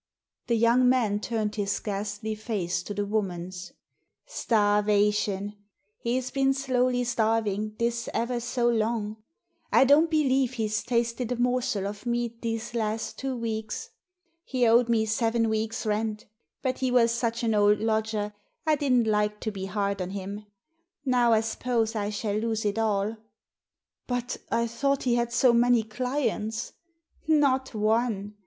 The 0.47 0.55
young 0.57 0.89
man 0.89 1.19
turned 1.19 1.57
his 1.57 1.79
ghastly 1.79 2.33
face 2.33 2.81
to 2.81 2.93
the 2.95 3.05
woman's. 3.05 3.71
"Starvation. 4.25 5.53
He's 5.99 6.31
been 6.31 6.55
slowly 6.55 7.03
starving 7.03 7.75
this 7.77 8.09
ever 8.11 8.39
so 8.39 8.67
long. 8.67 9.17
I 9.71 9.83
don't 9.83 10.09
believe 10.09 10.53
he's 10.53 10.81
tasted 10.81 11.31
a 11.31 11.35
morsel 11.35 11.85
of 11.85 12.07
meat 12.07 12.41
these 12.41 12.73
last 12.73 13.19
two 13.19 13.37
weeks. 13.37 13.91
He 14.43 14.65
owed 14.65 14.89
me 14.89 15.05
seven 15.05 15.49
weeks' 15.49 15.85
rent. 15.85 16.25
But 16.63 16.79
he 16.79 16.89
was 16.89 17.11
such 17.11 17.43
an 17.43 17.53
old 17.53 17.79
lodger 17.79 18.33
I 18.65 18.77
didn't 18.77 19.05
like 19.05 19.39
to 19.41 19.51
be 19.51 19.65
hard 19.67 20.01
on 20.01 20.09
him. 20.09 20.47
Now, 21.05 21.31
I 21.31 21.41
suppose, 21.41 21.95
I 21.95 22.09
shall 22.09 22.37
lose 22.37 22.65
it 22.65 22.79
all"" 22.79 23.17
But 24.07 24.37
I 24.49 24.65
thought 24.65 25.03
he 25.03 25.13
had 25.13 25.31
so 25.31 25.53
many 25.53 25.83
clients?" 25.83 26.73
"Not 27.27 27.75
one. 27.75 28.33